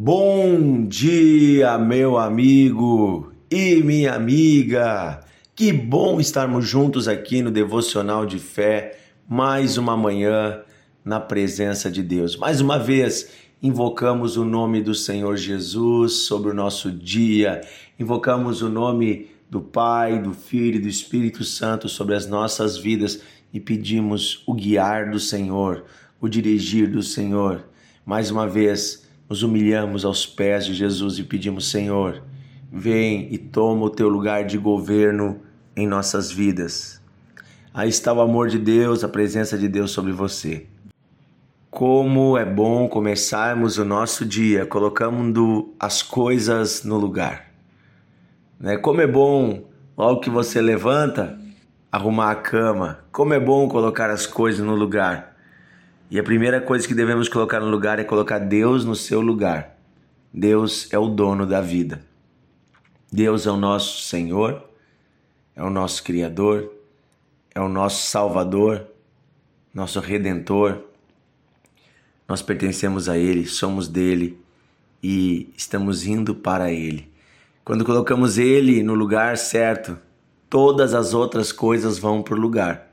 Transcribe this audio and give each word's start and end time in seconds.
Bom 0.00 0.84
dia, 0.86 1.76
meu 1.76 2.16
amigo 2.18 3.32
e 3.50 3.82
minha 3.82 4.14
amiga. 4.14 5.24
Que 5.56 5.72
bom 5.72 6.20
estarmos 6.20 6.68
juntos 6.68 7.08
aqui 7.08 7.42
no 7.42 7.50
Devocional 7.50 8.24
de 8.24 8.38
Fé, 8.38 8.96
mais 9.28 9.76
uma 9.76 9.96
manhã 9.96 10.60
na 11.04 11.18
presença 11.18 11.90
de 11.90 12.00
Deus. 12.00 12.36
Mais 12.36 12.60
uma 12.60 12.78
vez, 12.78 13.32
invocamos 13.60 14.36
o 14.36 14.44
nome 14.44 14.80
do 14.80 14.94
Senhor 14.94 15.36
Jesus 15.36 16.12
sobre 16.28 16.52
o 16.52 16.54
nosso 16.54 16.92
dia, 16.92 17.60
invocamos 17.98 18.62
o 18.62 18.68
nome 18.68 19.28
do 19.50 19.60
Pai, 19.60 20.22
do 20.22 20.32
Filho 20.32 20.76
e 20.76 20.82
do 20.82 20.88
Espírito 20.88 21.42
Santo 21.42 21.88
sobre 21.88 22.14
as 22.14 22.24
nossas 22.24 22.78
vidas 22.78 23.20
e 23.52 23.58
pedimos 23.58 24.44
o 24.46 24.54
guiar 24.54 25.10
do 25.10 25.18
Senhor, 25.18 25.86
o 26.20 26.28
dirigir 26.28 26.88
do 26.88 27.02
Senhor. 27.02 27.64
Mais 28.06 28.30
uma 28.30 28.46
vez, 28.46 29.07
nos 29.28 29.42
humilhamos 29.42 30.04
aos 30.04 30.26
pés 30.26 30.64
de 30.64 30.74
Jesus 30.74 31.18
e 31.18 31.22
pedimos: 31.22 31.70
Senhor, 31.70 32.22
vem 32.72 33.28
e 33.30 33.38
toma 33.38 33.84
o 33.84 33.90
teu 33.90 34.08
lugar 34.08 34.44
de 34.44 34.56
governo 34.56 35.40
em 35.76 35.86
nossas 35.86 36.30
vidas. 36.30 37.00
Aí 37.72 37.88
está 37.88 38.12
o 38.12 38.20
amor 38.20 38.48
de 38.48 38.58
Deus, 38.58 39.04
a 39.04 39.08
presença 39.08 39.56
de 39.56 39.68
Deus 39.68 39.90
sobre 39.90 40.12
você. 40.12 40.66
Como 41.70 42.36
é 42.36 42.44
bom 42.44 42.88
começarmos 42.88 43.78
o 43.78 43.84
nosso 43.84 44.24
dia 44.24 44.66
colocando 44.66 45.74
as 45.78 46.02
coisas 46.02 46.82
no 46.82 46.96
lugar. 46.96 47.52
Né? 48.58 48.78
Como 48.78 49.00
é 49.00 49.06
bom, 49.06 49.64
logo 49.96 50.20
que 50.20 50.30
você 50.30 50.60
levanta, 50.60 51.38
arrumar 51.92 52.30
a 52.32 52.36
cama. 52.36 53.00
Como 53.12 53.34
é 53.34 53.38
bom 53.38 53.68
colocar 53.68 54.10
as 54.10 54.26
coisas 54.26 54.64
no 54.64 54.74
lugar. 54.74 55.27
E 56.10 56.18
a 56.18 56.22
primeira 56.22 56.60
coisa 56.60 56.88
que 56.88 56.94
devemos 56.94 57.28
colocar 57.28 57.60
no 57.60 57.68
lugar 57.68 57.98
é 57.98 58.04
colocar 58.04 58.38
Deus 58.38 58.84
no 58.84 58.94
seu 58.94 59.20
lugar. 59.20 59.76
Deus 60.32 60.88
é 60.90 60.98
o 60.98 61.08
dono 61.08 61.46
da 61.46 61.60
vida. 61.60 62.00
Deus 63.12 63.46
é 63.46 63.50
o 63.50 63.56
nosso 63.56 64.02
Senhor, 64.02 64.62
é 65.54 65.62
o 65.62 65.68
nosso 65.68 66.02
Criador, 66.02 66.72
é 67.54 67.60
o 67.60 67.68
nosso 67.68 68.06
Salvador, 68.06 68.86
nosso 69.72 70.00
Redentor. 70.00 70.82
Nós 72.26 72.40
pertencemos 72.40 73.08
a 73.08 73.18
Ele, 73.18 73.46
somos 73.46 73.86
dele 73.86 74.38
e 75.02 75.52
estamos 75.56 76.06
indo 76.06 76.34
para 76.34 76.72
Ele. 76.72 77.10
Quando 77.64 77.84
colocamos 77.84 78.38
Ele 78.38 78.82
no 78.82 78.94
lugar 78.94 79.36
certo, 79.36 79.98
todas 80.48 80.94
as 80.94 81.12
outras 81.12 81.52
coisas 81.52 81.98
vão 81.98 82.22
para 82.22 82.34
o 82.34 82.40
lugar. 82.40 82.90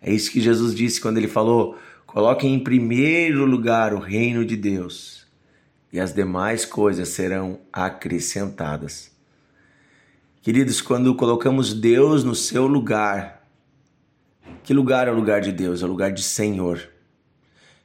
É 0.00 0.12
isso 0.12 0.30
que 0.30 0.40
Jesus 0.40 0.74
disse 0.74 1.00
quando 1.00 1.18
ele 1.18 1.28
falou: 1.28 1.76
Coloquem 2.08 2.54
em 2.54 2.58
primeiro 2.58 3.44
lugar 3.44 3.92
o 3.92 3.98
reino 3.98 4.42
de 4.42 4.56
Deus 4.56 5.26
e 5.92 6.00
as 6.00 6.14
demais 6.14 6.64
coisas 6.64 7.10
serão 7.10 7.60
acrescentadas. 7.70 9.10
Queridos, 10.40 10.80
quando 10.80 11.14
colocamos 11.14 11.74
Deus 11.74 12.24
no 12.24 12.34
seu 12.34 12.66
lugar, 12.66 13.46
que 14.64 14.72
lugar 14.72 15.06
é 15.06 15.10
o 15.10 15.14
lugar 15.14 15.42
de 15.42 15.52
Deus? 15.52 15.82
É 15.82 15.84
o 15.84 15.88
lugar 15.88 16.10
de 16.10 16.22
Senhor. 16.22 16.80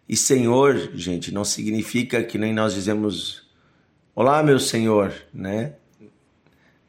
E 0.07 0.15
Senhor, 0.15 0.91
gente, 0.95 1.33
não 1.33 1.43
significa 1.43 2.23
que 2.23 2.37
nem 2.37 2.53
nós 2.53 2.73
dizemos 2.73 3.45
Olá, 4.15 4.41
meu 4.41 4.57
Senhor, 4.57 5.13
né? 5.33 5.73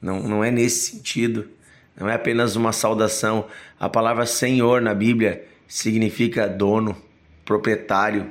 Não, 0.00 0.22
não 0.22 0.44
é 0.44 0.52
nesse 0.52 0.92
sentido. 0.92 1.48
Não 1.96 2.08
é 2.08 2.14
apenas 2.14 2.54
uma 2.54 2.72
saudação. 2.72 3.48
A 3.78 3.88
palavra 3.88 4.24
Senhor 4.24 4.80
na 4.80 4.94
Bíblia 4.94 5.44
significa 5.66 6.46
dono 6.46 6.96
proprietário, 7.44 8.30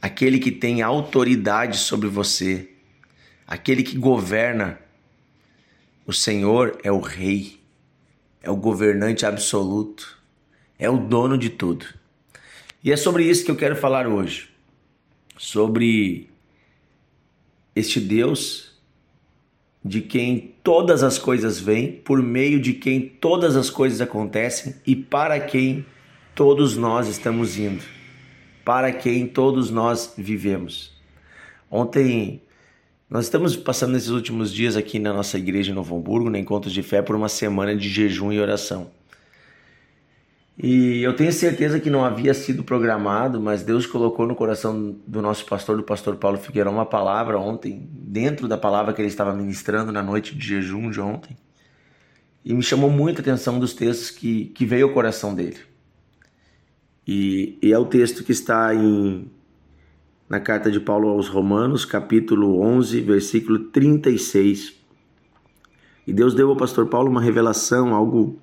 aquele 0.00 0.38
que 0.38 0.50
tem 0.50 0.82
autoridade 0.82 1.78
sobre 1.78 2.08
você, 2.08 2.68
aquele 3.46 3.82
que 3.82 3.96
governa. 3.96 4.78
O 6.06 6.12
Senhor 6.12 6.78
é 6.82 6.90
o 6.90 7.00
Rei, 7.00 7.60
é 8.42 8.50
o 8.50 8.56
governante 8.56 9.26
absoluto, 9.26 10.18
é 10.78 10.88
o 10.88 10.96
dono 10.96 11.36
de 11.36 11.50
tudo. 11.50 11.86
E 12.82 12.92
é 12.92 12.96
sobre 12.96 13.24
isso 13.24 13.44
que 13.44 13.50
eu 13.50 13.56
quero 13.56 13.76
falar 13.76 14.06
hoje. 14.06 14.48
Sobre 15.36 16.28
este 17.74 18.00
Deus 18.00 18.68
de 19.84 20.00
quem 20.00 20.54
todas 20.62 21.02
as 21.02 21.18
coisas 21.18 21.60
vêm, 21.60 21.92
por 21.92 22.22
meio 22.22 22.60
de 22.60 22.72
quem 22.72 23.00
todas 23.00 23.56
as 23.56 23.70
coisas 23.70 24.00
acontecem 24.00 24.74
e 24.86 24.96
para 24.96 25.38
quem 25.38 25.86
todos 26.34 26.76
nós 26.76 27.08
estamos 27.08 27.58
indo 27.58 27.97
para 28.68 28.92
quem 28.92 29.26
todos 29.26 29.70
nós 29.70 30.12
vivemos. 30.14 30.92
Ontem 31.70 32.42
nós 33.08 33.24
estamos 33.24 33.56
passando 33.56 33.92
nesses 33.92 34.10
últimos 34.10 34.52
dias 34.52 34.76
aqui 34.76 34.98
na 34.98 35.10
nossa 35.10 35.38
igreja 35.38 35.70
em 35.72 35.74
Novo 35.74 35.96
Hamburgo, 35.96 36.28
no 36.28 36.36
Encontro 36.36 36.70
de 36.70 36.82
Fé, 36.82 37.00
por 37.00 37.16
uma 37.16 37.30
semana 37.30 37.74
de 37.74 37.88
jejum 37.88 38.30
e 38.30 38.38
oração. 38.38 38.90
E 40.58 41.02
eu 41.02 41.16
tenho 41.16 41.32
certeza 41.32 41.80
que 41.80 41.88
não 41.88 42.04
havia 42.04 42.34
sido 42.34 42.62
programado, 42.62 43.40
mas 43.40 43.62
Deus 43.62 43.86
colocou 43.86 44.26
no 44.26 44.34
coração 44.34 44.96
do 45.06 45.22
nosso 45.22 45.46
pastor, 45.46 45.78
do 45.78 45.82
pastor 45.82 46.16
Paulo 46.16 46.36
Figueiredo, 46.36 46.68
uma 46.68 46.84
palavra 46.84 47.38
ontem, 47.38 47.88
dentro 47.90 48.46
da 48.46 48.58
palavra 48.58 48.92
que 48.92 49.00
ele 49.00 49.08
estava 49.08 49.32
ministrando 49.32 49.90
na 49.90 50.02
noite 50.02 50.34
de 50.34 50.46
jejum 50.46 50.90
de 50.90 51.00
ontem. 51.00 51.38
E 52.44 52.52
me 52.52 52.62
chamou 52.62 52.90
muita 52.90 53.22
atenção 53.22 53.58
dos 53.58 53.72
textos 53.72 54.10
que, 54.10 54.44
que 54.54 54.66
veio 54.66 54.88
ao 54.88 54.92
coração 54.92 55.34
dele. 55.34 55.56
E, 57.08 57.56
e 57.62 57.72
é 57.72 57.78
o 57.78 57.86
texto 57.86 58.22
que 58.22 58.32
está 58.32 58.74
em, 58.74 59.30
na 60.28 60.38
carta 60.38 60.70
de 60.70 60.78
Paulo 60.78 61.08
aos 61.08 61.26
Romanos, 61.26 61.86
capítulo 61.86 62.60
11, 62.60 63.00
versículo 63.00 63.60
36. 63.60 64.74
E 66.06 66.12
Deus 66.12 66.34
deu 66.34 66.50
ao 66.50 66.56
pastor 66.56 66.86
Paulo 66.88 67.10
uma 67.10 67.22
revelação, 67.22 67.94
algo 67.94 68.38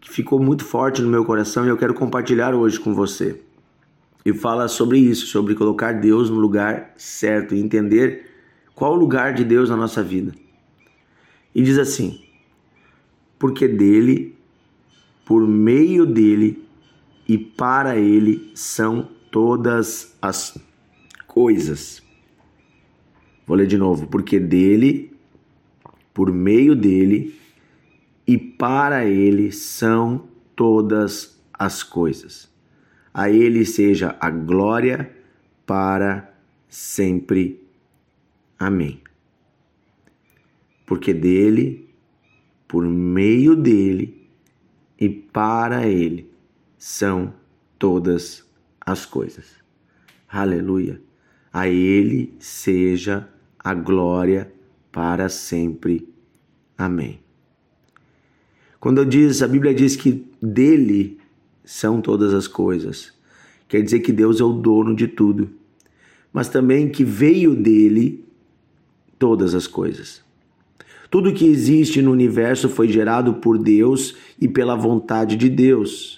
que 0.00 0.08
ficou 0.08 0.40
muito 0.40 0.64
forte 0.64 1.02
no 1.02 1.10
meu 1.10 1.26
coração 1.26 1.66
e 1.66 1.68
eu 1.68 1.76
quero 1.76 1.92
compartilhar 1.92 2.54
hoje 2.54 2.80
com 2.80 2.94
você. 2.94 3.38
E 4.24 4.32
fala 4.32 4.66
sobre 4.66 4.98
isso, 4.98 5.26
sobre 5.26 5.54
colocar 5.54 5.92
Deus 5.92 6.30
no 6.30 6.36
lugar 6.36 6.94
certo 6.96 7.54
e 7.54 7.60
entender 7.60 8.30
qual 8.74 8.94
o 8.94 8.98
lugar 8.98 9.34
de 9.34 9.44
Deus 9.44 9.68
na 9.68 9.76
nossa 9.76 10.02
vida. 10.02 10.32
E 11.54 11.62
diz 11.62 11.78
assim: 11.78 12.18
porque 13.38 13.68
dele, 13.68 14.34
por 15.26 15.46
meio 15.46 16.06
dele 16.06 16.66
e 17.28 17.36
para 17.36 17.98
ele 17.98 18.50
são 18.54 19.06
todas 19.30 20.16
as 20.20 20.58
coisas. 21.26 22.02
Vou 23.46 23.54
ler 23.54 23.66
de 23.66 23.76
novo, 23.76 24.06
porque 24.06 24.40
dele, 24.40 25.14
por 26.14 26.32
meio 26.32 26.74
dele 26.74 27.38
e 28.26 28.38
para 28.38 29.04
ele 29.04 29.52
são 29.52 30.26
todas 30.56 31.38
as 31.52 31.82
coisas. 31.82 32.50
A 33.12 33.28
ele 33.28 33.64
seja 33.66 34.16
a 34.18 34.30
glória 34.30 35.14
para 35.66 36.34
sempre. 36.68 37.62
Amém. 38.58 39.02
Porque 40.86 41.12
dele, 41.12 41.90
por 42.66 42.86
meio 42.86 43.54
dele 43.54 44.26
e 44.98 45.08
para 45.08 45.86
ele 45.86 46.37
são 46.78 47.34
todas 47.78 48.44
as 48.80 49.04
coisas. 49.04 49.44
Aleluia. 50.28 51.00
A 51.52 51.68
Ele 51.68 52.34
seja 52.38 53.28
a 53.58 53.74
glória 53.74 54.52
para 54.92 55.28
sempre. 55.28 56.08
Amém. 56.76 57.20
Quando 58.78 58.98
eu 58.98 59.04
diz, 59.04 59.42
a 59.42 59.48
Bíblia 59.48 59.74
diz 59.74 59.96
que 59.96 60.24
dele 60.40 61.18
são 61.64 62.00
todas 62.00 62.32
as 62.32 62.46
coisas, 62.46 63.12
quer 63.66 63.82
dizer 63.82 64.00
que 64.00 64.12
Deus 64.12 64.40
é 64.40 64.44
o 64.44 64.52
dono 64.52 64.94
de 64.94 65.08
tudo, 65.08 65.50
mas 66.32 66.48
também 66.48 66.88
que 66.88 67.04
veio 67.04 67.54
dele 67.54 68.24
todas 69.18 69.54
as 69.54 69.66
coisas. 69.66 70.22
Tudo 71.10 71.34
que 71.34 71.46
existe 71.46 72.00
no 72.00 72.12
universo 72.12 72.68
foi 72.68 72.88
gerado 72.88 73.34
por 73.34 73.58
Deus 73.58 74.14
e 74.40 74.46
pela 74.46 74.76
vontade 74.76 75.36
de 75.36 75.48
Deus 75.48 76.17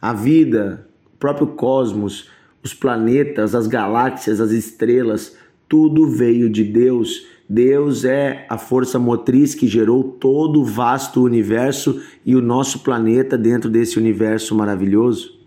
a 0.00 0.12
vida, 0.12 0.86
o 1.14 1.18
próprio 1.18 1.48
cosmos, 1.48 2.28
os 2.62 2.74
planetas, 2.74 3.54
as 3.54 3.66
galáxias, 3.66 4.40
as 4.40 4.50
estrelas, 4.50 5.36
tudo 5.68 6.08
veio 6.08 6.48
de 6.50 6.64
Deus. 6.64 7.26
Deus 7.48 8.04
é 8.04 8.46
a 8.48 8.56
força 8.56 8.98
motriz 8.98 9.54
que 9.54 9.66
gerou 9.66 10.04
todo 10.04 10.60
o 10.60 10.64
vasto 10.64 11.22
universo 11.22 12.00
e 12.24 12.36
o 12.36 12.40
nosso 12.40 12.80
planeta 12.80 13.36
dentro 13.36 13.68
desse 13.68 13.98
universo 13.98 14.54
maravilhoso. 14.54 15.40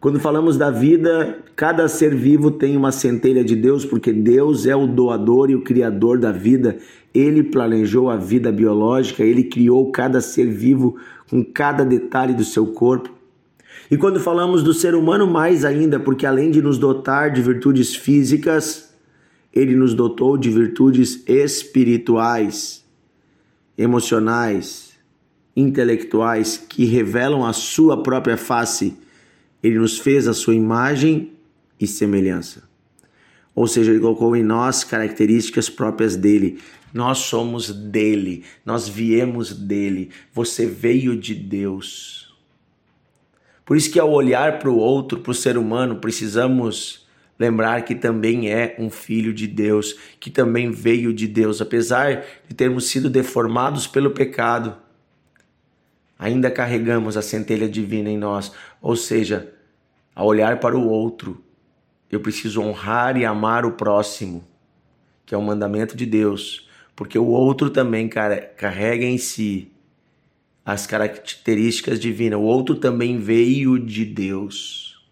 Quando 0.00 0.20
falamos 0.20 0.56
da 0.56 0.70
vida, 0.70 1.38
cada 1.56 1.88
ser 1.88 2.14
vivo 2.14 2.52
tem 2.52 2.76
uma 2.76 2.92
centelha 2.92 3.42
de 3.42 3.56
Deus, 3.56 3.84
porque 3.84 4.12
Deus 4.12 4.64
é 4.64 4.76
o 4.76 4.86
doador 4.86 5.50
e 5.50 5.56
o 5.56 5.62
criador 5.62 6.20
da 6.20 6.30
vida. 6.30 6.78
Ele 7.12 7.42
planejou 7.42 8.08
a 8.08 8.16
vida 8.16 8.52
biológica, 8.52 9.24
ele 9.24 9.42
criou 9.42 9.90
cada 9.90 10.20
ser 10.20 10.46
vivo 10.46 10.96
com 11.28 11.44
cada 11.44 11.84
detalhe 11.84 12.32
do 12.32 12.44
seu 12.44 12.68
corpo. 12.68 13.17
E 13.90 13.96
quando 13.96 14.20
falamos 14.20 14.62
do 14.62 14.74
ser 14.74 14.94
humano, 14.94 15.26
mais 15.26 15.64
ainda, 15.64 15.98
porque 15.98 16.26
além 16.26 16.50
de 16.50 16.60
nos 16.60 16.78
dotar 16.78 17.30
de 17.32 17.40
virtudes 17.40 17.94
físicas, 17.94 18.94
ele 19.52 19.74
nos 19.74 19.94
dotou 19.94 20.36
de 20.36 20.50
virtudes 20.50 21.22
espirituais, 21.26 22.84
emocionais, 23.76 24.92
intelectuais 25.56 26.56
que 26.56 26.84
revelam 26.84 27.44
a 27.44 27.52
sua 27.52 28.02
própria 28.02 28.36
face. 28.36 28.96
Ele 29.62 29.78
nos 29.78 29.98
fez 29.98 30.28
a 30.28 30.34
sua 30.34 30.54
imagem 30.54 31.32
e 31.80 31.86
semelhança. 31.86 32.68
Ou 33.54 33.66
seja, 33.66 33.90
ele 33.90 34.00
colocou 34.00 34.36
em 34.36 34.42
nós 34.42 34.84
características 34.84 35.68
próprias 35.68 36.14
dele. 36.14 36.60
Nós 36.94 37.18
somos 37.18 37.72
dele, 37.72 38.44
nós 38.64 38.88
viemos 38.88 39.52
dele. 39.52 40.10
Você 40.32 40.64
veio 40.64 41.16
de 41.16 41.34
Deus. 41.34 42.27
Por 43.68 43.76
isso 43.76 43.90
que 43.90 44.00
ao 44.00 44.10
olhar 44.10 44.58
para 44.58 44.70
o 44.70 44.78
outro, 44.78 45.20
para 45.20 45.30
o 45.30 45.34
ser 45.34 45.58
humano, 45.58 45.96
precisamos 45.96 47.06
lembrar 47.38 47.84
que 47.84 47.94
também 47.94 48.50
é 48.50 48.74
um 48.78 48.88
filho 48.88 49.30
de 49.30 49.46
Deus, 49.46 49.94
que 50.18 50.30
também 50.30 50.70
veio 50.70 51.12
de 51.12 51.28
Deus, 51.28 51.60
apesar 51.60 52.24
de 52.48 52.54
termos 52.54 52.86
sido 52.86 53.10
deformados 53.10 53.86
pelo 53.86 54.12
pecado. 54.12 54.74
Ainda 56.18 56.50
carregamos 56.50 57.14
a 57.18 57.20
centelha 57.20 57.68
divina 57.68 58.08
em 58.08 58.16
nós, 58.16 58.50
ou 58.80 58.96
seja, 58.96 59.52
ao 60.14 60.26
olhar 60.26 60.60
para 60.60 60.74
o 60.74 60.88
outro, 60.88 61.44
eu 62.10 62.20
preciso 62.20 62.62
honrar 62.62 63.18
e 63.18 63.26
amar 63.26 63.66
o 63.66 63.72
próximo, 63.72 64.42
que 65.26 65.34
é 65.34 65.36
o 65.36 65.42
mandamento 65.42 65.94
de 65.94 66.06
Deus, 66.06 66.66
porque 66.96 67.18
o 67.18 67.26
outro 67.26 67.68
também 67.68 68.08
carrega 68.08 69.04
em 69.04 69.18
si 69.18 69.70
as 70.68 70.86
características 70.86 71.98
divinas. 71.98 72.38
O 72.38 72.42
outro 72.42 72.74
também 72.74 73.16
veio 73.16 73.78
de 73.78 74.04
Deus. 74.04 75.02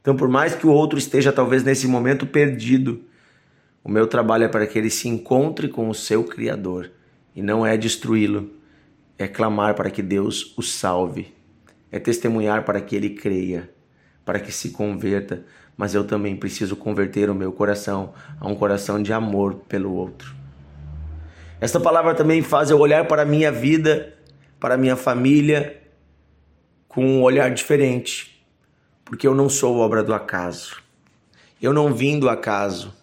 Então, 0.00 0.16
por 0.16 0.28
mais 0.28 0.52
que 0.52 0.66
o 0.66 0.72
outro 0.72 0.98
esteja 0.98 1.30
talvez 1.30 1.62
nesse 1.62 1.86
momento 1.86 2.26
perdido, 2.26 3.00
o 3.84 3.88
meu 3.88 4.08
trabalho 4.08 4.46
é 4.46 4.48
para 4.48 4.66
que 4.66 4.76
ele 4.76 4.90
se 4.90 5.08
encontre 5.08 5.68
com 5.68 5.88
o 5.88 5.94
seu 5.94 6.24
Criador 6.24 6.90
e 7.36 7.40
não 7.40 7.64
é 7.64 7.76
destruí-lo, 7.76 8.50
é 9.16 9.28
clamar 9.28 9.76
para 9.76 9.92
que 9.92 10.02
Deus 10.02 10.52
o 10.58 10.62
salve, 10.62 11.32
é 11.92 12.00
testemunhar 12.00 12.64
para 12.64 12.80
que 12.80 12.96
ele 12.96 13.10
creia, 13.10 13.70
para 14.24 14.40
que 14.40 14.50
se 14.50 14.70
converta, 14.70 15.44
mas 15.76 15.94
eu 15.94 16.02
também 16.02 16.34
preciso 16.34 16.74
converter 16.74 17.30
o 17.30 17.34
meu 17.34 17.52
coração 17.52 18.12
a 18.40 18.48
um 18.48 18.56
coração 18.56 19.00
de 19.00 19.12
amor 19.12 19.54
pelo 19.68 19.94
outro. 19.94 20.34
Esta 21.60 21.78
palavra 21.78 22.12
também 22.12 22.42
faz 22.42 22.70
eu 22.70 22.78
olhar 22.80 23.06
para 23.06 23.22
a 23.22 23.26
minha 23.26 23.52
vida, 23.52 24.14
para 24.60 24.76
minha 24.76 24.96
família, 24.96 25.82
com 26.86 27.04
um 27.04 27.22
olhar 27.22 27.50
diferente 27.52 28.30
porque 29.10 29.26
eu 29.26 29.34
não 29.34 29.48
sou 29.48 29.78
obra 29.78 30.04
do 30.04 30.14
acaso. 30.14 30.76
Eu 31.60 31.72
não 31.72 31.92
vim 31.92 32.20
do 32.20 32.28
acaso. 32.28 32.94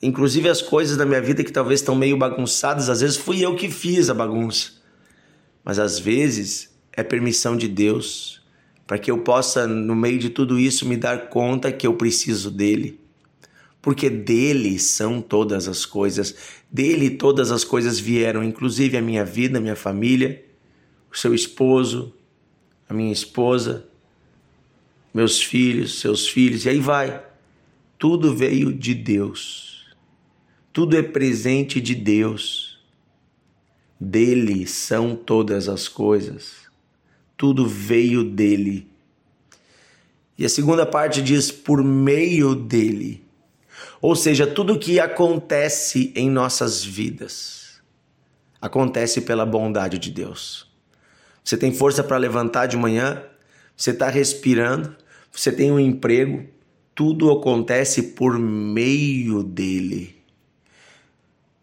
Inclusive 0.00 0.48
as 0.48 0.62
coisas 0.62 0.96
da 0.96 1.04
minha 1.04 1.20
vida 1.20 1.44
que 1.44 1.52
talvez 1.52 1.80
estão 1.80 1.94
meio 1.94 2.16
bagunçadas, 2.16 2.88
às 2.88 3.02
vezes 3.02 3.18
fui 3.18 3.44
eu 3.44 3.54
que 3.54 3.68
fiz 3.68 4.08
a 4.08 4.14
bagunça. 4.14 4.72
Mas 5.62 5.78
às 5.78 5.98
vezes 5.98 6.74
é 6.90 7.02
permissão 7.02 7.54
de 7.54 7.68
Deus 7.68 8.42
para 8.86 8.98
que 8.98 9.10
eu 9.10 9.18
possa, 9.18 9.66
no 9.66 9.94
meio 9.94 10.18
de 10.18 10.30
tudo 10.30 10.58
isso, 10.58 10.88
me 10.88 10.96
dar 10.96 11.28
conta 11.28 11.70
que 11.70 11.86
eu 11.86 11.92
preciso 11.92 12.50
dele. 12.50 12.98
Porque 13.82 14.08
dele 14.08 14.78
são 14.78 15.20
todas 15.20 15.68
as 15.68 15.84
coisas, 15.84 16.34
dele 16.72 17.10
todas 17.10 17.52
as 17.52 17.62
coisas 17.62 18.00
vieram, 18.00 18.42
inclusive 18.42 18.96
a 18.96 19.02
minha 19.02 19.24
vida, 19.24 19.60
minha 19.60 19.76
família, 19.76 20.45
o 21.16 21.18
seu 21.18 21.34
esposo, 21.34 22.12
a 22.86 22.92
minha 22.92 23.10
esposa, 23.12 23.86
meus 25.14 25.42
filhos, 25.42 25.98
seus 25.98 26.28
filhos, 26.28 26.66
e 26.66 26.68
aí 26.68 26.78
vai. 26.78 27.24
Tudo 27.98 28.36
veio 28.36 28.70
de 28.70 28.92
Deus. 28.92 29.86
Tudo 30.74 30.94
é 30.94 31.02
presente 31.02 31.80
de 31.80 31.94
Deus. 31.94 32.78
Dele 33.98 34.66
são 34.66 35.16
todas 35.16 35.70
as 35.70 35.88
coisas. 35.88 36.52
Tudo 37.34 37.66
veio 37.66 38.22
dele. 38.22 38.86
E 40.36 40.44
a 40.44 40.50
segunda 40.50 40.84
parte 40.84 41.22
diz 41.22 41.50
por 41.50 41.82
meio 41.82 42.54
dele. 42.54 43.24
Ou 44.02 44.14
seja, 44.14 44.46
tudo 44.46 44.78
que 44.78 45.00
acontece 45.00 46.12
em 46.14 46.28
nossas 46.28 46.84
vidas 46.84 47.80
acontece 48.60 49.22
pela 49.22 49.46
bondade 49.46 49.98
de 49.98 50.10
Deus. 50.10 50.75
Você 51.46 51.56
tem 51.56 51.72
força 51.72 52.02
para 52.02 52.16
levantar 52.16 52.66
de 52.66 52.76
manhã, 52.76 53.22
você 53.76 53.92
está 53.92 54.08
respirando, 54.08 54.96
você 55.30 55.52
tem 55.52 55.70
um 55.70 55.78
emprego, 55.78 56.44
tudo 56.92 57.30
acontece 57.30 58.02
por 58.02 58.36
meio 58.36 59.44
dele. 59.44 60.16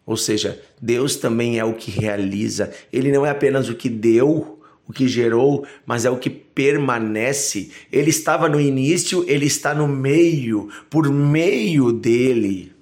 Ou 0.06 0.16
seja, 0.16 0.58
Deus 0.80 1.16
também 1.16 1.58
é 1.58 1.64
o 1.66 1.74
que 1.74 1.90
realiza. 1.90 2.72
Ele 2.90 3.12
não 3.12 3.26
é 3.26 3.30
apenas 3.30 3.68
o 3.68 3.74
que 3.74 3.90
deu, 3.90 4.58
o 4.88 4.92
que 4.92 5.06
gerou, 5.06 5.66
mas 5.84 6.06
é 6.06 6.10
o 6.10 6.16
que 6.16 6.30
permanece. 6.30 7.70
Ele 7.92 8.08
estava 8.08 8.48
no 8.48 8.58
início, 8.58 9.22
ele 9.28 9.44
está 9.44 9.74
no 9.74 9.86
meio, 9.86 10.70
por 10.88 11.12
meio 11.12 11.92
dele. 11.92 12.73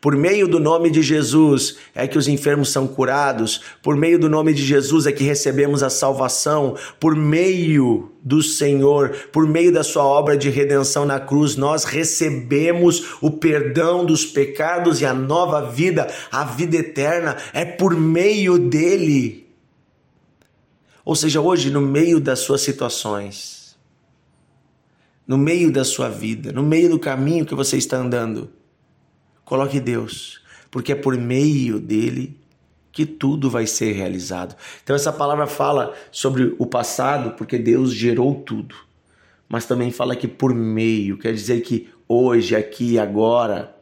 Por 0.00 0.16
meio 0.16 0.46
do 0.46 0.60
nome 0.60 0.90
de 0.90 1.02
Jesus 1.02 1.76
é 1.94 2.06
que 2.06 2.18
os 2.18 2.28
enfermos 2.28 2.70
são 2.70 2.86
curados, 2.86 3.60
por 3.82 3.96
meio 3.96 4.18
do 4.18 4.28
nome 4.28 4.52
de 4.52 4.64
Jesus 4.64 5.06
é 5.06 5.12
que 5.12 5.24
recebemos 5.24 5.82
a 5.82 5.90
salvação, 5.90 6.76
por 7.00 7.14
meio 7.14 8.12
do 8.22 8.42
Senhor, 8.42 9.10
por 9.32 9.46
meio 9.46 9.72
da 9.72 9.84
sua 9.84 10.04
obra 10.04 10.36
de 10.36 10.50
redenção 10.50 11.06
na 11.06 11.20
cruz, 11.20 11.56
nós 11.56 11.84
recebemos 11.84 13.16
o 13.20 13.30
perdão 13.30 14.04
dos 14.04 14.26
pecados 14.26 15.00
e 15.00 15.06
a 15.06 15.14
nova 15.14 15.70
vida, 15.70 16.08
a 16.30 16.44
vida 16.44 16.76
eterna, 16.76 17.36
é 17.52 17.64
por 17.64 17.94
meio 17.94 18.58
dele. 18.58 19.46
Ou 21.04 21.14
seja, 21.14 21.40
hoje, 21.40 21.70
no 21.70 21.80
meio 21.80 22.18
das 22.18 22.40
suas 22.40 22.62
situações, 22.62 23.78
no 25.26 25.38
meio 25.38 25.70
da 25.70 25.84
sua 25.84 26.08
vida, 26.08 26.52
no 26.52 26.64
meio 26.64 26.90
do 26.90 26.98
caminho 26.98 27.46
que 27.46 27.54
você 27.54 27.76
está 27.76 27.96
andando, 27.96 28.50
Coloque 29.46 29.78
Deus, 29.78 30.42
porque 30.72 30.90
é 30.90 30.96
por 30.96 31.16
meio 31.16 31.78
dele 31.78 32.36
que 32.90 33.06
tudo 33.06 33.48
vai 33.48 33.64
ser 33.64 33.92
realizado. 33.92 34.56
Então 34.82 34.96
essa 34.96 35.12
palavra 35.12 35.46
fala 35.46 35.94
sobre 36.10 36.56
o 36.58 36.66
passado, 36.66 37.36
porque 37.36 37.56
Deus 37.56 37.92
gerou 37.92 38.34
tudo. 38.34 38.74
Mas 39.48 39.64
também 39.64 39.92
fala 39.92 40.16
que 40.16 40.26
por 40.26 40.52
meio, 40.52 41.16
quer 41.16 41.32
dizer 41.32 41.60
que 41.60 41.88
hoje, 42.08 42.56
aqui, 42.56 42.98
agora, 42.98 43.76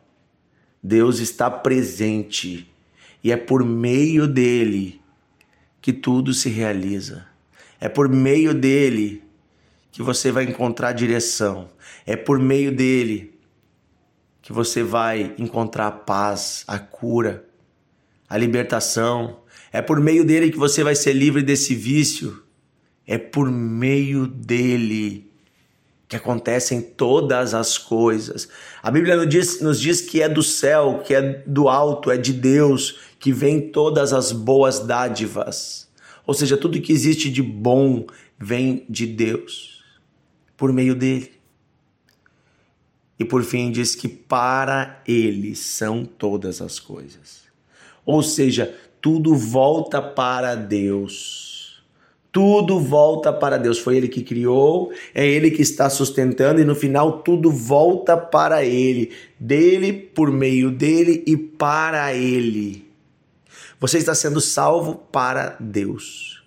Deus 0.83 1.19
está 1.19 1.51
presente 1.51 2.71
e 3.23 3.33
é 3.33 3.37
por 3.39 3.65
meio 3.65 4.29
dele 4.29 5.01
que 5.81 5.95
tudo 5.95 6.35
se 6.35 6.51
realiza. 6.51 7.27
É 7.81 7.89
por 7.89 8.07
meio 8.07 8.53
dele 8.53 9.23
que 9.91 10.03
você 10.03 10.31
vai 10.31 10.45
encontrar 10.45 10.93
direção. 10.93 11.71
É 12.05 12.17
por 12.17 12.39
meio 12.39 12.71
dele 12.71 13.34
que 14.45 14.53
você 14.53 14.83
vai 14.83 15.35
encontrar 15.39 15.87
a 15.87 15.91
paz, 15.91 16.65
a 16.69 16.79
cura, 16.79 17.47
a 18.29 18.37
libertação. 18.37 19.39
É 19.73 19.81
por 19.81 19.99
meio 19.99 20.23
dele 20.23 20.51
que 20.51 20.59
você 20.59 20.85
vai 20.85 20.95
ser 20.95 21.15
livre 21.15 21.43
desse 21.43 21.75
vício. 21.75 22.43
É 23.07 23.17
por 23.17 23.51
meio 23.51 24.27
dele 24.27 25.33
que 26.07 26.17
acontecem 26.17 26.83
todas 26.83 27.55
as 27.55 27.79
coisas. 27.79 28.47
A 28.83 28.91
Bíblia 28.91 29.17
nos 29.17 29.31
diz, 29.31 29.61
nos 29.63 29.81
diz 29.81 30.03
que 30.03 30.21
é 30.21 30.29
do 30.29 30.43
céu, 30.43 31.03
que 31.03 31.15
é 31.15 31.43
do 31.47 31.67
alto, 31.67 32.11
é 32.11 32.19
de 32.19 32.35
Deus 32.35 33.01
que 33.19 33.33
vem 33.33 33.71
todas 33.71 34.13
as 34.13 34.31
boas 34.31 34.81
dádivas. 34.81 35.89
Ou 36.27 36.35
seja, 36.35 36.59
tudo 36.59 36.79
que 36.83 36.93
existe 36.93 37.31
de 37.31 37.43
bom 37.43 38.07
vem 38.39 38.85
de 38.91 39.07
Deus, 39.07 39.83
por 40.55 40.71
meio 40.71 40.95
dele. 40.95 41.33
E 43.19 43.25
por 43.25 43.43
fim 43.45 43.71
diz 43.71 43.95
que 43.95 44.09
para 44.09 45.03
ele 45.07 45.55
são 45.55 46.05
todas 46.05 46.61
as 46.61 46.81
coisas. 46.81 47.45
Ou 48.05 48.23
seja, 48.23 48.75
tudo 49.01 49.35
volta 49.37 50.03
para 50.03 50.55
Deus. 50.55 51.83
Tudo 52.33 52.81
volta 52.81 53.33
para 53.33 53.57
Deus. 53.57 53.79
Foi 53.79 53.97
ele 53.97 54.09
que 54.09 54.23
criou, 54.23 54.93
é 55.15 55.25
ele 55.25 55.53
que 55.53 55.63
está 55.63 55.89
sustentando 55.89 56.61
e 56.61 56.65
no 56.65 56.75
final 56.75 57.23
tudo 57.23 57.51
volta 57.51 58.17
para 58.17 58.65
ele, 58.65 59.13
dele, 59.39 59.93
por 59.93 60.33
meio 60.33 60.71
dele 60.71 61.23
e 61.27 61.37
para 61.37 62.13
ele. 62.13 62.91
Você 63.79 63.99
está 63.99 64.15
sendo 64.15 64.41
salvo 64.41 64.97
para 65.13 65.57
Deus. 65.61 66.43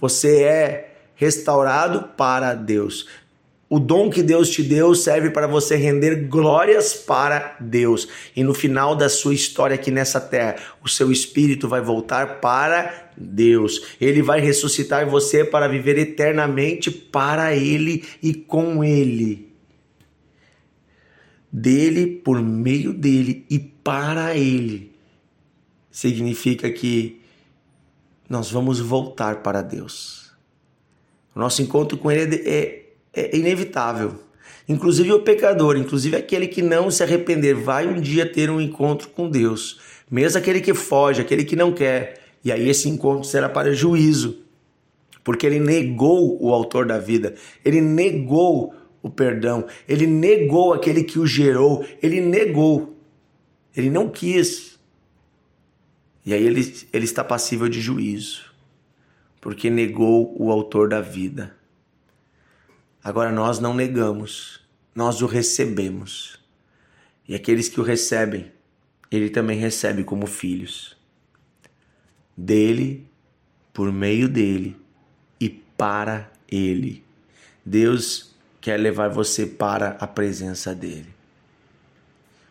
Você 0.00 0.42
é 0.42 0.96
restaurado 1.14 2.08
para 2.16 2.54
Deus. 2.54 3.06
O 3.70 3.78
dom 3.78 4.10
que 4.10 4.20
Deus 4.20 4.50
te 4.50 4.64
deu 4.64 4.96
serve 4.96 5.30
para 5.30 5.46
você 5.46 5.76
render 5.76 6.26
glórias 6.26 6.92
para 6.92 7.56
Deus. 7.60 8.08
E 8.34 8.42
no 8.42 8.52
final 8.52 8.96
da 8.96 9.08
sua 9.08 9.32
história 9.32 9.76
aqui 9.76 9.92
nessa 9.92 10.20
terra, 10.20 10.56
o 10.82 10.88
seu 10.88 11.12
espírito 11.12 11.68
vai 11.68 11.80
voltar 11.80 12.40
para 12.40 13.12
Deus. 13.16 13.80
Ele 14.00 14.22
vai 14.22 14.40
ressuscitar 14.40 15.08
você 15.08 15.44
para 15.44 15.68
viver 15.68 15.96
eternamente 15.96 16.90
para 16.90 17.54
Ele 17.54 18.04
e 18.20 18.34
com 18.34 18.82
Ele. 18.82 19.48
dele, 21.52 22.06
por 22.06 22.40
meio 22.40 22.92
dele 22.92 23.44
e 23.50 23.58
para 23.58 24.36
ele, 24.36 24.92
significa 25.90 26.70
que 26.70 27.20
nós 28.28 28.50
vamos 28.50 28.78
voltar 28.78 29.42
para 29.42 29.62
Deus. 29.62 30.32
O 31.34 31.40
nosso 31.40 31.62
encontro 31.62 31.98
com 31.98 32.10
ele 32.10 32.36
é, 32.36 32.48
é, 32.48 32.79
é 33.12 33.36
inevitável. 33.36 34.14
Inclusive 34.68 35.12
o 35.12 35.22
pecador, 35.22 35.76
inclusive 35.76 36.16
aquele 36.16 36.46
que 36.46 36.62
não 36.62 36.90
se 36.90 37.02
arrepender, 37.02 37.54
vai 37.54 37.88
um 37.88 38.00
dia 38.00 38.24
ter 38.24 38.50
um 38.50 38.60
encontro 38.60 39.08
com 39.08 39.28
Deus. 39.28 39.80
Mesmo 40.08 40.38
aquele 40.38 40.60
que 40.60 40.74
foge, 40.74 41.20
aquele 41.20 41.44
que 41.44 41.56
não 41.56 41.72
quer. 41.72 42.20
E 42.44 42.52
aí 42.52 42.68
esse 42.68 42.88
encontro 42.88 43.24
será 43.24 43.48
para 43.48 43.74
juízo. 43.74 44.38
Porque 45.24 45.46
ele 45.46 45.60
negou 45.60 46.40
o 46.40 46.54
autor 46.54 46.86
da 46.86 46.98
vida, 46.98 47.34
ele 47.64 47.80
negou 47.80 48.74
o 49.02 49.10
perdão, 49.10 49.66
ele 49.88 50.06
negou 50.06 50.72
aquele 50.72 51.04
que 51.04 51.18
o 51.18 51.26
gerou, 51.26 51.84
ele 52.02 52.20
negou, 52.20 52.96
ele 53.76 53.90
não 53.90 54.08
quis. 54.08 54.78
E 56.24 56.32
aí 56.32 56.46
ele, 56.46 56.74
ele 56.92 57.04
está 57.04 57.24
passível 57.24 57.68
de 57.68 57.80
juízo, 57.80 58.52
porque 59.40 59.68
negou 59.68 60.34
o 60.38 60.50
autor 60.50 60.88
da 60.88 61.00
vida. 61.00 61.59
Agora 63.02 63.32
nós 63.32 63.58
não 63.58 63.74
negamos, 63.74 64.60
nós 64.94 65.22
o 65.22 65.26
recebemos. 65.26 66.38
E 67.26 67.34
aqueles 67.34 67.68
que 67.68 67.80
o 67.80 67.84
recebem, 67.84 68.52
ele 69.10 69.30
também 69.30 69.58
recebe 69.58 70.04
como 70.04 70.26
filhos. 70.26 70.96
Dele, 72.36 73.06
por 73.72 73.92
meio 73.92 74.28
dele 74.28 74.76
e 75.40 75.48
para 75.48 76.30
ele. 76.50 77.02
Deus 77.64 78.34
quer 78.60 78.78
levar 78.78 79.08
você 79.08 79.46
para 79.46 79.90
a 80.00 80.06
presença 80.06 80.74
dele. 80.74 81.08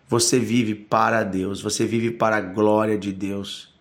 Você 0.08 0.40
vive 0.40 0.74
para 0.74 1.24
Deus, 1.24 1.62
você 1.62 1.86
vive 1.86 2.10
para 2.10 2.38
a 2.38 2.42
glória 2.42 2.98
de 2.98 3.14
Deus. 3.14 3.72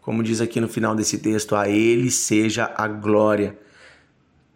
Como 0.00 0.22
diz 0.22 0.40
aqui 0.40 0.60
no 0.60 0.68
final 0.68 0.94
desse 0.94 1.18
texto, 1.18 1.56
a 1.56 1.68
ele 1.68 2.10
seja 2.10 2.72
a 2.76 2.86
glória 2.86 3.58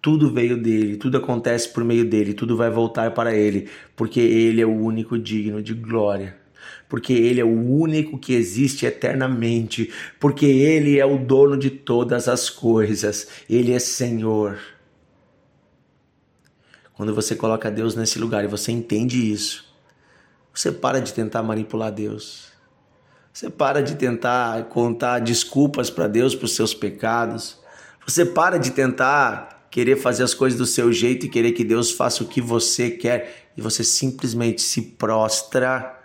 tudo 0.02 0.32
veio 0.32 0.56
dele, 0.56 0.96
tudo 0.96 1.18
acontece 1.18 1.68
por 1.68 1.84
meio 1.84 2.08
dele, 2.08 2.32
tudo 2.32 2.56
vai 2.56 2.70
voltar 2.70 3.10
para 3.12 3.34
ele, 3.34 3.68
porque 3.94 4.20
ele 4.20 4.60
é 4.60 4.66
o 4.66 4.74
único 4.74 5.18
digno 5.18 5.62
de 5.62 5.74
glória. 5.74 6.38
Porque 6.88 7.12
ele 7.12 7.40
é 7.40 7.44
o 7.44 7.48
único 7.48 8.18
que 8.18 8.34
existe 8.34 8.84
eternamente, 8.84 9.92
porque 10.18 10.46
ele 10.46 10.98
é 10.98 11.06
o 11.06 11.18
dono 11.18 11.56
de 11.56 11.70
todas 11.70 12.28
as 12.28 12.50
coisas, 12.50 13.28
ele 13.48 13.72
é 13.72 13.78
Senhor. 13.78 14.58
Quando 16.94 17.14
você 17.14 17.34
coloca 17.36 17.70
Deus 17.70 17.94
nesse 17.94 18.18
lugar 18.18 18.44
e 18.44 18.48
você 18.48 18.72
entende 18.72 19.30
isso, 19.30 19.64
você 20.52 20.72
para 20.72 21.00
de 21.00 21.14
tentar 21.14 21.42
manipular 21.42 21.92
Deus. 21.92 22.50
Você 23.32 23.48
para 23.48 23.82
de 23.82 23.94
tentar 23.94 24.64
contar 24.64 25.20
desculpas 25.20 25.88
para 25.88 26.08
Deus 26.08 26.34
para 26.34 26.46
os 26.46 26.54
seus 26.54 26.74
pecados. 26.74 27.58
Você 28.06 28.26
para 28.26 28.58
de 28.58 28.72
tentar 28.72 29.59
querer 29.70 29.96
fazer 29.96 30.24
as 30.24 30.34
coisas 30.34 30.58
do 30.58 30.66
seu 30.66 30.92
jeito 30.92 31.26
e 31.26 31.28
querer 31.28 31.52
que 31.52 31.64
Deus 31.64 31.90
faça 31.90 32.24
o 32.24 32.28
que 32.28 32.40
você 32.40 32.90
quer. 32.90 33.50
E 33.56 33.60
você 33.60 33.84
simplesmente 33.84 34.62
se 34.62 34.82
prostra 34.82 35.98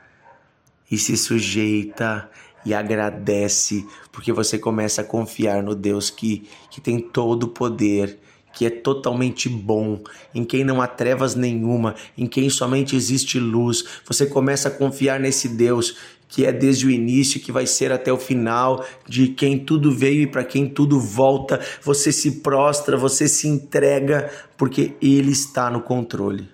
e 0.89 0.97
se 0.97 1.17
sujeita 1.17 2.29
e 2.65 2.73
agradece, 2.73 3.85
porque 4.11 4.33
você 4.33 4.57
começa 4.57 5.01
a 5.01 5.05
confiar 5.05 5.61
no 5.61 5.75
Deus 5.75 6.09
que, 6.09 6.49
que 6.71 6.81
tem 6.81 6.99
todo 6.99 7.43
o 7.43 7.49
poder, 7.49 8.19
que 8.55 8.65
é 8.65 8.69
totalmente 8.69 9.49
bom, 9.49 10.01
em 10.33 10.45
quem 10.45 10.63
não 10.63 10.81
há 10.81 10.87
trevas 10.87 11.35
nenhuma, 11.35 11.93
em 12.17 12.25
quem 12.25 12.49
somente 12.49 12.95
existe 12.95 13.37
luz. 13.37 13.83
Você 14.07 14.25
começa 14.25 14.69
a 14.69 14.71
confiar 14.71 15.19
nesse 15.19 15.49
Deus 15.49 15.97
que 16.27 16.45
é 16.45 16.51
desde 16.51 16.87
o 16.87 16.89
início, 16.89 17.39
que 17.39 17.51
vai 17.51 17.67
ser 17.67 17.91
até 17.91 18.11
o 18.11 18.17
final, 18.17 18.83
de 19.07 19.27
quem 19.27 19.59
tudo 19.59 19.91
veio 19.91 20.23
e 20.23 20.27
para 20.27 20.43
quem 20.43 20.67
tudo 20.67 20.99
volta. 20.99 21.59
Você 21.83 22.11
se 22.11 22.41
prostra, 22.41 22.97
você 22.97 23.27
se 23.27 23.47
entrega, 23.47 24.29
porque 24.57 24.93
Ele 25.01 25.31
está 25.31 25.69
no 25.69 25.81
controle. 25.81 26.49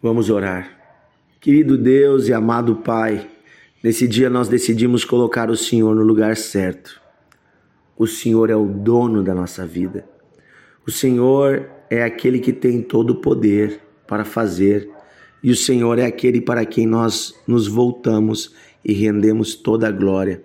Vamos 0.00 0.30
orar. 0.30 0.70
Querido 1.40 1.76
Deus 1.76 2.28
e 2.28 2.32
amado 2.32 2.76
Pai, 2.76 3.28
nesse 3.82 4.06
dia 4.06 4.30
nós 4.30 4.48
decidimos 4.48 5.04
colocar 5.04 5.50
o 5.50 5.56
Senhor 5.56 5.94
no 5.94 6.02
lugar 6.02 6.36
certo. 6.36 7.00
O 7.96 8.06
Senhor 8.06 8.50
é 8.50 8.56
o 8.56 8.66
dono 8.66 9.22
da 9.22 9.34
nossa 9.34 9.66
vida. 9.66 10.15
O 10.86 10.90
Senhor 10.90 11.68
é 11.90 12.04
aquele 12.04 12.38
que 12.38 12.52
tem 12.52 12.80
todo 12.80 13.10
o 13.10 13.16
poder 13.16 13.80
para 14.06 14.24
fazer, 14.24 14.88
e 15.42 15.50
o 15.50 15.56
Senhor 15.56 15.98
é 15.98 16.04
aquele 16.04 16.40
para 16.40 16.64
quem 16.64 16.86
nós 16.86 17.34
nos 17.46 17.66
voltamos 17.66 18.54
e 18.84 18.92
rendemos 18.92 19.54
toda 19.54 19.88
a 19.88 19.90
glória. 19.90 20.42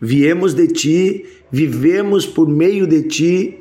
Viemos 0.00 0.54
de 0.54 0.68
ti, 0.68 1.26
vivemos 1.50 2.26
por 2.26 2.48
meio 2.48 2.86
de 2.86 3.02
ti 3.02 3.58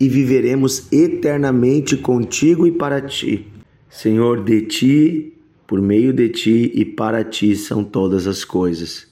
e 0.00 0.08
viveremos 0.08 0.90
eternamente 0.90 1.96
contigo 1.96 2.66
e 2.66 2.72
para 2.72 3.00
ti. 3.02 3.46
Senhor, 3.90 4.42
de 4.44 4.62
ti, 4.62 5.34
por 5.66 5.82
meio 5.82 6.14
de 6.14 6.30
ti 6.30 6.72
e 6.74 6.84
para 6.84 7.22
ti 7.22 7.54
são 7.54 7.84
todas 7.84 8.26
as 8.26 8.44
coisas. 8.44 9.06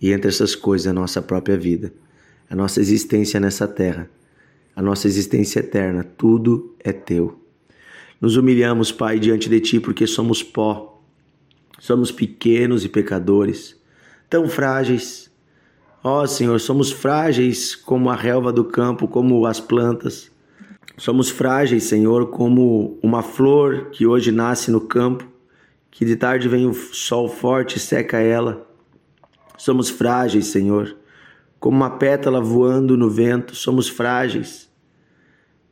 E 0.00 0.12
entre 0.12 0.28
essas 0.28 0.56
coisas 0.56 0.88
a 0.88 0.92
nossa 0.92 1.22
própria 1.22 1.56
vida, 1.56 1.92
a 2.48 2.56
nossa 2.56 2.80
existência 2.80 3.38
nessa 3.38 3.68
terra, 3.68 4.08
a 4.80 4.82
nossa 4.82 5.06
existência 5.06 5.60
eterna, 5.60 6.02
tudo 6.02 6.74
é 6.82 6.90
teu. 6.90 7.38
Nos 8.18 8.36
humilhamos, 8.36 8.90
Pai, 8.90 9.18
diante 9.18 9.46
de 9.46 9.60
ti 9.60 9.78
porque 9.78 10.06
somos 10.06 10.42
pó, 10.42 11.02
somos 11.78 12.10
pequenos 12.10 12.82
e 12.82 12.88
pecadores 12.88 13.78
tão 14.30 14.48
frágeis. 14.48 15.30
Ó 16.02 16.22
oh, 16.22 16.26
Senhor, 16.26 16.58
somos 16.60 16.90
frágeis 16.90 17.76
como 17.76 18.08
a 18.08 18.16
relva 18.16 18.50
do 18.50 18.64
campo, 18.64 19.06
como 19.06 19.44
as 19.44 19.60
plantas. 19.60 20.30
Somos 20.96 21.28
frágeis, 21.28 21.84
Senhor, 21.84 22.30
como 22.30 22.98
uma 23.02 23.22
flor 23.22 23.90
que 23.90 24.06
hoje 24.06 24.32
nasce 24.32 24.70
no 24.70 24.80
campo, 24.80 25.28
que 25.90 26.06
de 26.06 26.16
tarde 26.16 26.48
vem 26.48 26.64
o 26.66 26.72
sol 26.72 27.28
forte 27.28 27.76
e 27.76 27.80
seca 27.80 28.18
ela. 28.18 28.66
Somos 29.58 29.90
frágeis, 29.90 30.46
Senhor, 30.46 30.96
como 31.58 31.76
uma 31.76 31.90
pétala 31.90 32.40
voando 32.40 32.96
no 32.96 33.10
vento, 33.10 33.54
somos 33.54 33.86
frágeis. 33.86 34.69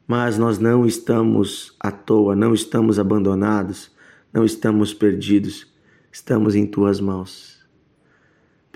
Mas 0.09 0.37
nós 0.37 0.59
não 0.59 0.85
estamos 0.85 1.77
à 1.79 1.93
toa, 1.93 2.35
não 2.35 2.53
estamos 2.53 2.99
abandonados, 2.99 3.93
não 4.33 4.45
estamos 4.45 4.93
perdidos, 4.93 5.73
estamos 6.11 6.57
em 6.57 6.67
tuas 6.67 6.99
mãos 6.99 7.59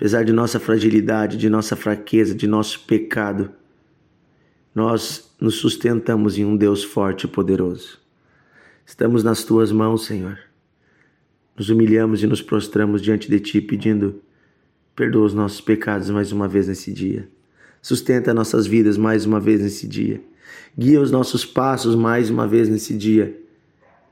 apesar 0.03 0.25
de 0.25 0.33
nossa 0.33 0.59
fragilidade, 0.59 1.37
de 1.37 1.49
nossa 1.49 1.77
fraqueza, 1.77 2.35
de 2.35 2.45
nosso 2.45 2.81
pecado, 2.81 3.51
nós 4.75 5.33
nos 5.39 5.55
sustentamos 5.55 6.37
em 6.37 6.43
um 6.43 6.57
Deus 6.57 6.83
forte 6.83 7.23
e 7.23 7.29
poderoso. 7.29 7.99
Estamos 8.85 9.23
nas 9.23 9.45
tuas 9.45 9.71
mãos, 9.71 10.05
Senhor. 10.05 10.37
Nos 11.55 11.69
humilhamos 11.69 12.21
e 12.21 12.27
nos 12.27 12.41
prostramos 12.41 13.01
diante 13.01 13.29
de 13.29 13.39
ti, 13.39 13.61
pedindo: 13.61 14.21
perdoa 14.93 15.25
os 15.25 15.33
nossos 15.33 15.61
pecados 15.61 16.09
mais 16.09 16.33
uma 16.33 16.49
vez 16.49 16.67
nesse 16.67 16.91
dia. 16.91 17.29
Sustenta 17.81 18.33
nossas 18.33 18.67
vidas 18.67 18.97
mais 18.97 19.25
uma 19.25 19.39
vez 19.39 19.61
nesse 19.61 19.87
dia. 19.87 20.21
Guia 20.77 20.99
os 20.99 21.11
nossos 21.11 21.45
passos 21.45 21.95
mais 21.95 22.29
uma 22.29 22.47
vez 22.47 22.67
nesse 22.69 22.93
dia. 22.93 23.37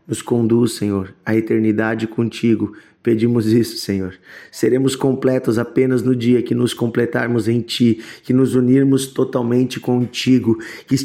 Nos 0.07 0.21
conduz, 0.21 0.73
Senhor, 0.73 1.13
à 1.25 1.35
eternidade 1.35 2.07
contigo. 2.07 2.73
Pedimos 3.01 3.47
isso, 3.47 3.77
Senhor. 3.77 4.13
Seremos 4.51 4.95
completos 4.95 5.57
apenas 5.57 6.03
no 6.03 6.15
dia 6.15 6.41
que 6.41 6.53
nos 6.53 6.73
completarmos 6.73 7.47
em 7.47 7.61
Ti, 7.61 7.99
que 8.23 8.33
nos 8.33 8.53
unirmos 8.53 9.07
totalmente 9.07 9.79
contigo, 9.79 10.59
que 10.87 10.97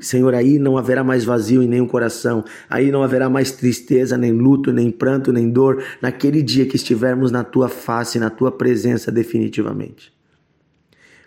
Senhor, 0.00 0.34
aí 0.34 0.58
não 0.58 0.76
haverá 0.76 1.02
mais 1.02 1.24
vazio 1.24 1.62
em 1.62 1.66
nenhum 1.66 1.86
coração, 1.86 2.44
aí 2.68 2.90
não 2.90 3.02
haverá 3.02 3.30
mais 3.30 3.52
tristeza, 3.52 4.18
nem 4.18 4.32
luto, 4.32 4.72
nem 4.72 4.90
pranto, 4.90 5.32
nem 5.32 5.48
dor, 5.48 5.82
naquele 6.02 6.42
dia 6.42 6.66
que 6.66 6.76
estivermos 6.76 7.30
na 7.30 7.42
tua 7.42 7.68
face, 7.68 8.18
na 8.18 8.28
tua 8.28 8.52
presença 8.52 9.10
definitivamente. 9.10 10.12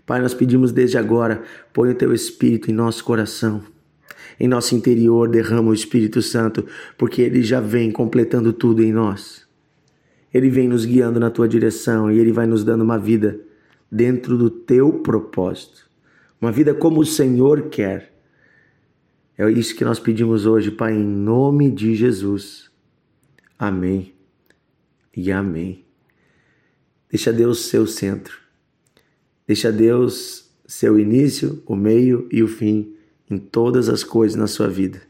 Pai, 0.06 0.22
nós 0.22 0.34
pedimos 0.34 0.72
desde 0.72 0.98
agora, 0.98 1.44
põe 1.72 1.92
o 1.92 1.96
teu 1.96 2.14
Espírito 2.14 2.70
em 2.70 2.74
nosso 2.74 3.04
coração, 3.04 3.64
em 4.40 4.48
nosso 4.48 4.76
interior 4.76 5.30
derrama 5.30 5.70
o 5.70 5.74
Espírito 5.74 6.22
Santo, 6.22 6.66
porque 6.98 7.22
ele 7.22 7.42
já 7.42 7.62
vem 7.62 7.92
completando 7.92 8.52
tudo 8.52 8.84
em 8.84 8.92
nós. 8.92 9.48
Ele 10.34 10.50
vem 10.50 10.68
nos 10.68 10.86
guiando 10.86 11.20
na 11.20 11.30
tua 11.30 11.48
direção 11.48 12.12
e 12.12 12.20
ele 12.20 12.32
vai 12.32 12.46
nos 12.46 12.64
dando 12.64 12.84
uma 12.84 12.98
vida 12.98 13.40
dentro 13.92 14.38
do 14.38 14.50
teu 14.50 14.92
propósito. 15.00 15.88
Uma 16.42 16.52
vida 16.52 16.74
como 16.74 17.00
o 17.00 17.06
Senhor 17.06 17.70
quer. 17.70 18.12
É 19.38 19.50
isso 19.50 19.76
que 19.76 19.86
nós 19.86 20.00
pedimos 20.00 20.46
hoje, 20.46 20.72
Pai, 20.72 20.94
em 20.94 21.06
nome 21.06 21.72
de 21.72 21.96
Jesus. 21.96 22.70
Amém 23.58 24.14
e 25.16 25.32
amém. 25.32 25.86
Deixa 27.10 27.32
Deus 27.32 27.66
ser 27.66 27.78
o 27.78 27.88
centro. 27.88 28.43
Deixa 29.46 29.72
Deus 29.72 30.50
ser 30.66 30.90
o 30.90 31.00
início, 31.00 31.62
o 31.66 31.76
meio 31.76 32.28
e 32.32 32.42
o 32.42 32.48
fim 32.48 32.96
em 33.30 33.38
todas 33.38 33.90
as 33.90 34.04
coisas 34.04 34.38
na 34.38 34.48
sua 34.48 34.68
vida. 34.68 35.02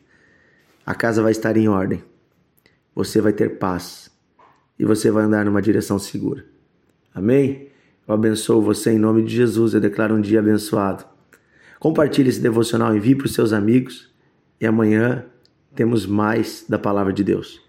A 0.86 0.94
casa 0.94 1.22
vai 1.22 1.32
estar 1.32 1.56
em 1.56 1.68
ordem. 1.68 2.04
Você 2.96 3.22
vai 3.22 3.34
ter 3.34 3.58
paz. 3.58 4.12
e 4.78 4.86
você 4.86 5.12
vai 5.12 5.24
andar 5.24 5.46
numa 5.46 5.62
direção 5.62 6.00
segura. 6.00 6.46
Amém? 7.14 7.70
Eu 8.08 8.16
abençoo 8.16 8.62
você 8.62 8.92
em 8.92 8.98
nome 8.98 9.24
de 9.24 9.34
Jesus. 9.34 9.74
Eu 9.74 9.80
declaro 9.80 10.16
um 10.16 10.20
dia 10.22 10.40
abençoado. 10.40 11.06
Compartilhe 11.80 12.30
esse 12.30 12.42
devocional, 12.42 12.96
envie 12.96 13.16
para 13.16 13.28
os 13.28 13.34
seus 13.34 13.54
amigos 13.54 14.12
e 14.60 14.66
amanhã 14.66 15.26
temos 15.76 16.06
mais 16.06 16.66
da 16.68 16.80
palavra 16.80 17.14
de 17.14 17.24
Deus. 17.24 17.63